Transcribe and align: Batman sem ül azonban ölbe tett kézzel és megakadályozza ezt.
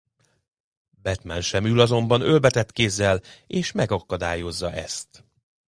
Batman 1.03 1.41
sem 1.41 1.65
ül 1.65 1.79
azonban 1.79 2.21
ölbe 2.21 2.49
tett 2.49 2.71
kézzel 2.71 3.21
és 3.47 3.71
megakadályozza 3.71 4.71
ezt. 4.71 5.23